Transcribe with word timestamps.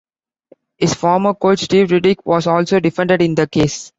His 0.77 0.95
former 0.95 1.35
coach, 1.35 1.59
Steve 1.61 1.89
Riddick, 1.89 2.25
was 2.25 2.47
also 2.47 2.77
a 2.77 2.81
defendant 2.81 3.21
in 3.21 3.35
the 3.35 3.45
case. 3.45 3.89